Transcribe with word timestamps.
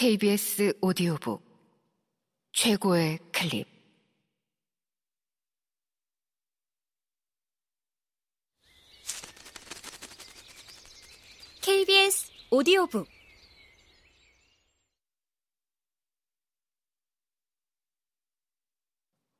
KBS 0.00 0.74
오디오북 0.80 1.42
최고의 2.52 3.18
클립. 3.32 3.66
KBS 11.62 12.30
오디오북. 12.52 13.08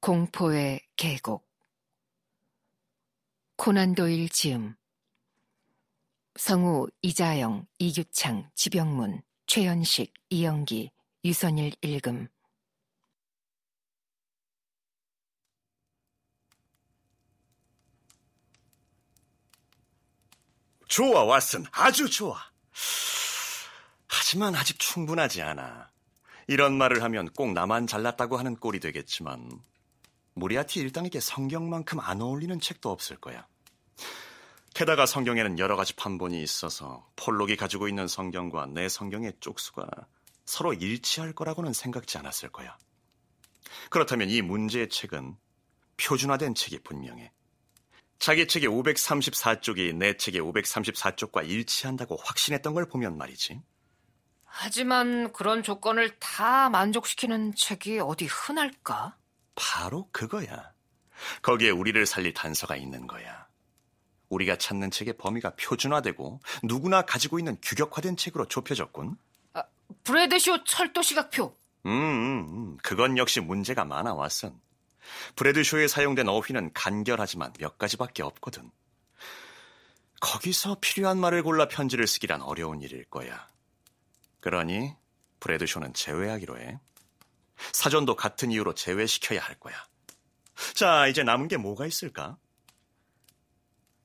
공포의 0.00 0.86
계곡. 0.96 1.48
코난 3.56 3.94
도일 3.94 4.28
지음. 4.28 4.76
성우 6.36 6.88
이자영, 7.00 7.66
이규창, 7.78 8.50
지병문, 8.54 9.22
최현식, 9.52 10.14
이영기, 10.30 10.90
유선일 11.26 11.74
일금 11.82 12.26
좋아, 20.88 21.26
왓슨. 21.26 21.66
아주 21.72 22.08
좋아. 22.08 22.38
하지만 24.08 24.54
아직 24.54 24.78
충분하지 24.78 25.42
않아. 25.42 25.90
이런 26.46 26.72
말을 26.78 27.02
하면 27.02 27.28
꼭 27.34 27.52
나만 27.52 27.86
잘났다고 27.86 28.38
하는 28.38 28.56
꼴이 28.56 28.80
되겠지만, 28.80 29.50
모리아티 30.32 30.80
일당에게 30.80 31.20
성경만큼 31.20 32.00
안 32.00 32.22
어울리는 32.22 32.58
책도 32.58 32.90
없을 32.90 33.18
거야. 33.18 33.46
게다가 34.82 35.06
성경에는 35.06 35.60
여러 35.60 35.76
가지 35.76 35.94
판본이 35.94 36.42
있어서 36.42 37.08
폴록이 37.14 37.54
가지고 37.54 37.86
있는 37.86 38.08
성경과 38.08 38.66
내 38.66 38.88
성경의 38.88 39.34
쪽수가 39.38 39.86
서로 40.44 40.72
일치할 40.72 41.34
거라고는 41.34 41.72
생각지 41.72 42.18
않았을 42.18 42.48
거야. 42.48 42.76
그렇다면 43.90 44.28
이 44.28 44.42
문제의 44.42 44.88
책은 44.88 45.36
표준화된 45.98 46.56
책이 46.56 46.80
분명해. 46.82 47.30
자기 48.18 48.48
책의 48.48 48.68
534쪽이 48.68 49.94
내 49.94 50.16
책의 50.16 50.40
534쪽과 50.40 51.48
일치한다고 51.48 52.16
확신했던 52.16 52.74
걸 52.74 52.88
보면 52.88 53.16
말이지. 53.16 53.60
하지만 54.42 55.32
그런 55.32 55.62
조건을 55.62 56.18
다 56.18 56.68
만족시키는 56.70 57.54
책이 57.54 58.00
어디 58.00 58.26
흔할까? 58.26 59.16
바로 59.54 60.08
그거야. 60.10 60.72
거기에 61.42 61.70
우리를 61.70 62.04
살릴 62.04 62.34
단서가 62.34 62.74
있는 62.74 63.06
거야. 63.06 63.51
우리가 64.32 64.56
찾는 64.56 64.90
책의 64.90 65.18
범위가 65.18 65.54
표준화되고 65.56 66.40
누구나 66.64 67.02
가지고 67.02 67.38
있는 67.38 67.56
규격화된 67.62 68.16
책으로 68.16 68.48
좁혀졌군. 68.48 69.16
아, 69.52 69.62
브래드쇼 70.04 70.64
철도 70.64 71.02
시각표. 71.02 71.54
음, 71.84 71.90
음, 71.90 72.46
음, 72.48 72.76
그건 72.82 73.18
역시 73.18 73.40
문제가 73.40 73.84
많아 73.84 74.14
왔선. 74.14 74.58
브래드쇼에 75.36 75.86
사용된 75.88 76.28
어휘는 76.28 76.72
간결하지만 76.72 77.52
몇 77.58 77.76
가지밖에 77.76 78.22
없거든. 78.22 78.70
거기서 80.20 80.78
필요한 80.80 81.18
말을 81.18 81.42
골라 81.42 81.66
편지를 81.68 82.06
쓰기란 82.06 82.40
어려운 82.42 82.80
일일 82.80 83.04
거야. 83.06 83.48
그러니 84.40 84.94
브래드쇼는 85.40 85.92
제외하기로 85.92 86.58
해. 86.58 86.78
사전도 87.72 88.16
같은 88.16 88.50
이유로 88.50 88.74
제외시켜야 88.74 89.40
할 89.40 89.58
거야. 89.58 89.74
자, 90.74 91.06
이제 91.08 91.22
남은 91.22 91.48
게 91.48 91.56
뭐가 91.56 91.86
있을까? 91.86 92.38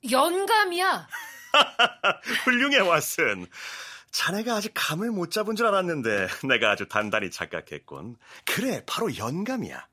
연감이야. 0.09 1.07
훌륭해, 2.43 2.79
왓슨. 2.79 3.47
자네가 4.11 4.55
아직 4.55 4.71
감을 4.73 5.11
못 5.11 5.31
잡은 5.31 5.55
줄 5.55 5.67
알았는데 5.67 6.27
내가 6.47 6.71
아주 6.71 6.87
단단히 6.87 7.29
착각했군. 7.29 8.17
그래, 8.45 8.83
바로 8.85 9.15
연감이야. 9.15 9.87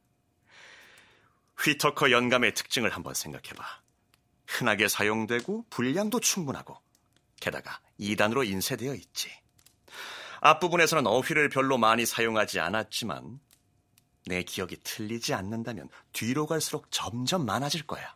휘터커 1.59 2.11
연감의 2.11 2.55
특징을 2.55 2.91
한번 2.91 3.15
생각해봐. 3.15 3.65
흔하게 4.47 4.89
사용되고 4.89 5.67
분량도 5.71 6.21
충분하고 6.21 6.79
게다가 7.41 7.81
2단으로 7.99 8.47
인쇄되어 8.47 8.95
있지. 8.95 9.31
앞부분에서는 10.41 11.07
어휘를 11.07 11.49
별로 11.49 11.79
많이 11.79 12.05
사용하지 12.05 12.61
않았지만 12.61 13.41
내 14.27 14.43
기억이 14.43 14.77
틀리지 14.83 15.35
않는다면 15.35 15.89
뒤로 16.13 16.47
갈수록 16.47 16.91
점점 16.91 17.47
많아질 17.47 17.87
거야. 17.87 18.15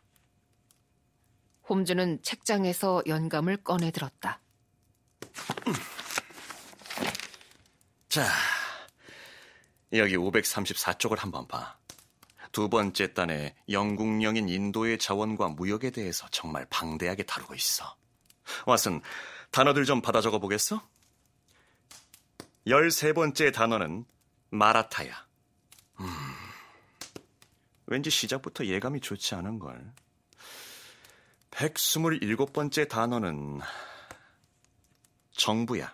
홈즈는 1.69 2.23
책장에서 2.23 3.03
연감을 3.07 3.59
꺼내 3.59 3.91
들었다. 3.91 4.41
자, 8.09 8.27
여기 9.93 10.17
534쪽을 10.17 11.19
한번 11.19 11.47
봐. 11.47 11.79
두 12.53 12.69
번째 12.69 13.13
단에 13.13 13.55
영국령인 13.71 14.49
인도의 14.49 14.99
자원과 14.99 15.49
무역에 15.51 15.91
대해서 15.91 16.27
정말 16.31 16.67
방대하게 16.71 17.25
다루고 17.25 17.55
있어. 17.55 17.97
왓슨, 18.65 19.03
단어들 19.51 19.85
좀 19.85 20.01
받아 20.01 20.21
적어 20.21 20.39
보겠어? 20.39 20.83
열세 22.67 23.13
번째 23.13 23.53
단어는 23.53 24.07
마라타야. 24.51 25.27
음, 26.01 26.07
왠지 27.87 28.11
시작부터 28.11 28.65
예감이 28.65 29.01
좋지 29.01 29.35
않은걸. 29.35 29.93
127번째 31.59 32.89
단어는 32.89 33.61
정부야. 35.33 35.93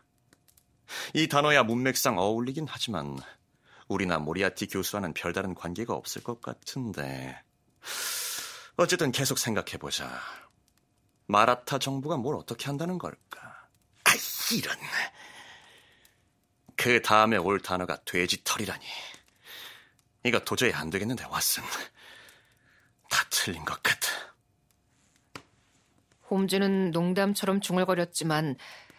이 1.15 1.27
단어야 1.27 1.63
문맥상 1.63 2.19
어울리긴 2.19 2.67
하지만 2.69 3.19
우리나 3.89 4.19
모리아티 4.19 4.67
교수와는 4.67 5.15
별다른 5.15 5.55
관계가 5.55 5.95
없을 5.95 6.23
것 6.23 6.43
같은데. 6.43 7.43
어쨌든 8.77 9.11
계속 9.11 9.39
생각해보자. 9.39 10.21
마라타 11.27 11.79
정부가 11.79 12.19
뭘 12.19 12.37
어떻게 12.37 12.67
한다는 12.67 12.99
걸까? 12.99 13.41
아, 14.05 14.11
이런. 14.53 14.77
그 16.77 17.01
다음에 17.01 17.39
올 17.39 17.61
단어가 17.61 17.97
돼지털이라니. 18.05 18.85
이거 20.25 20.41
도저히 20.41 20.75
안 20.75 20.91
되겠는데, 20.91 21.25
왓슨. 21.25 21.63
다 23.09 23.25
틀린 23.31 23.65
것 23.65 23.83
같아. 23.83 24.04
홈즈는 26.35 26.91
농담처럼 26.91 27.61
중얼거렸지만 27.61 28.57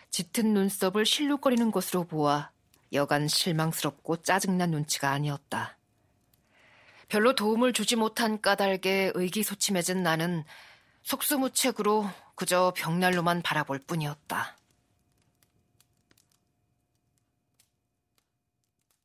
짙은 0.10 0.54
눈썹을 0.54 1.06
실룩거리는 1.06 1.70
것으로 1.72 2.06
보아 2.06 2.50
여간 2.94 3.28
실망스럽고 3.28 4.24
짜증난 4.24 4.72
눈치가 4.72 5.12
아니었다. 5.12 5.78
별로 7.10 7.36
도움을 7.36 7.74
주지 7.74 7.96
못한 7.96 8.42
까닭에 8.42 9.12
의기소침해진 9.14 10.02
나는 10.02 10.44
속수무책으로 11.04 12.10
그저 12.36 12.74
벽난로만 12.76 13.42
바라볼 13.42 13.80
뿐이었다. 13.80 14.58